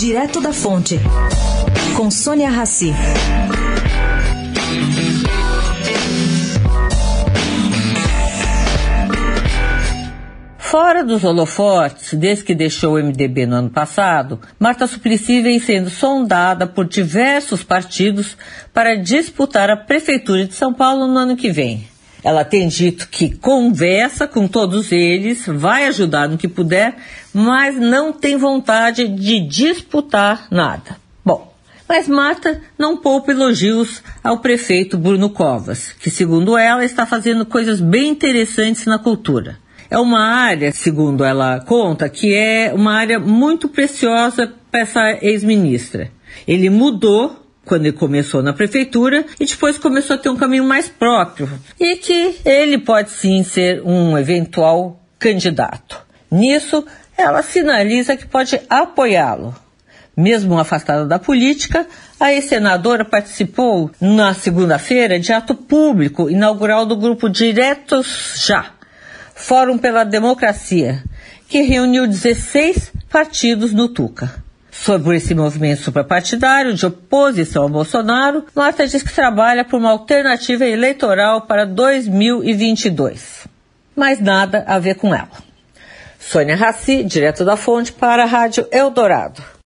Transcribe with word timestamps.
Direto 0.00 0.40
da 0.40 0.50
Fonte, 0.50 0.98
com 1.94 2.10
Sônia 2.10 2.48
Rassi. 2.48 2.90
Fora 10.56 11.04
dos 11.04 11.22
holofotes, 11.22 12.14
desde 12.14 12.44
que 12.44 12.54
deixou 12.54 12.94
o 12.94 12.98
MDB 12.98 13.44
no 13.44 13.56
ano 13.56 13.68
passado, 13.68 14.40
Marta 14.58 14.86
Suplicy 14.86 15.42
vem 15.42 15.60
sendo 15.60 15.90
sondada 15.90 16.66
por 16.66 16.88
diversos 16.88 17.62
partidos 17.62 18.38
para 18.72 18.96
disputar 18.96 19.68
a 19.68 19.76
Prefeitura 19.76 20.46
de 20.46 20.54
São 20.54 20.72
Paulo 20.72 21.06
no 21.06 21.18
ano 21.18 21.36
que 21.36 21.52
vem. 21.52 21.89
Ela 22.22 22.44
tem 22.44 22.68
dito 22.68 23.08
que 23.08 23.34
conversa 23.34 24.26
com 24.26 24.46
todos 24.46 24.92
eles, 24.92 25.44
vai 25.46 25.86
ajudar 25.86 26.28
no 26.28 26.38
que 26.38 26.48
puder, 26.48 26.96
mas 27.32 27.76
não 27.76 28.12
tem 28.12 28.36
vontade 28.36 29.08
de 29.08 29.40
disputar 29.40 30.46
nada. 30.50 30.96
Bom, 31.24 31.52
mas 31.88 32.08
Marta 32.08 32.60
não 32.78 32.96
poupa 32.96 33.32
elogios 33.32 34.02
ao 34.22 34.38
prefeito 34.38 34.98
Bruno 34.98 35.30
Covas, 35.30 35.92
que, 35.98 36.10
segundo 36.10 36.56
ela, 36.56 36.84
está 36.84 37.06
fazendo 37.06 37.46
coisas 37.46 37.80
bem 37.80 38.10
interessantes 38.10 38.86
na 38.86 38.98
cultura. 38.98 39.58
É 39.90 39.98
uma 39.98 40.24
área, 40.24 40.70
segundo 40.70 41.24
ela 41.24 41.60
conta, 41.60 42.08
que 42.08 42.32
é 42.32 42.72
uma 42.72 42.94
área 42.94 43.18
muito 43.18 43.68
preciosa 43.68 44.52
para 44.70 44.80
essa 44.80 45.18
ex-ministra. 45.20 46.12
Ele 46.46 46.70
mudou 46.70 47.39
quando 47.64 47.86
ele 47.86 47.96
começou 47.96 48.42
na 48.42 48.52
prefeitura 48.52 49.24
e 49.38 49.44
depois 49.44 49.78
começou 49.78 50.16
a 50.16 50.18
ter 50.18 50.28
um 50.28 50.36
caminho 50.36 50.64
mais 50.64 50.88
próprio 50.88 51.48
e 51.78 51.96
que 51.96 52.36
ele 52.44 52.78
pode 52.78 53.10
sim 53.10 53.42
ser 53.42 53.82
um 53.82 54.16
eventual 54.18 55.00
candidato. 55.18 56.00
Nisso, 56.30 56.84
ela 57.16 57.42
sinaliza 57.42 58.16
que 58.16 58.26
pode 58.26 58.60
apoiá-lo. 58.68 59.54
Mesmo 60.16 60.58
afastada 60.58 61.06
da 61.06 61.18
política, 61.18 61.86
a 62.18 62.32
ex-senadora 62.32 63.04
participou 63.04 63.90
na 64.00 64.34
segunda-feira 64.34 65.18
de 65.18 65.32
ato 65.32 65.54
público 65.54 66.28
inaugural 66.28 66.84
do 66.84 66.96
grupo 66.96 67.28
Diretos 67.28 68.42
Já, 68.44 68.72
Fórum 69.34 69.78
pela 69.78 70.04
Democracia, 70.04 71.02
que 71.48 71.62
reuniu 71.62 72.06
16 72.06 72.92
partidos 73.08 73.72
no 73.72 73.88
Tuca. 73.88 74.42
Sobre 74.70 75.16
esse 75.16 75.34
movimento 75.34 75.82
suprapartidário 75.82 76.74
de 76.74 76.86
oposição 76.86 77.64
ao 77.64 77.68
Bolsonaro, 77.68 78.46
Marta 78.54 78.86
diz 78.86 79.02
que 79.02 79.12
trabalha 79.12 79.64
por 79.64 79.78
uma 79.78 79.90
alternativa 79.90 80.64
eleitoral 80.64 81.42
para 81.42 81.66
2022. 81.66 83.48
Mas 83.96 84.20
nada 84.20 84.64
a 84.66 84.78
ver 84.78 84.94
com 84.94 85.14
ela. 85.14 85.28
Sônia 86.18 86.54
Raci, 86.54 87.02
direto 87.02 87.44
da 87.44 87.56
fonte, 87.56 87.92
para 87.92 88.22
a 88.22 88.26
Rádio 88.26 88.66
Eldorado. 88.70 89.42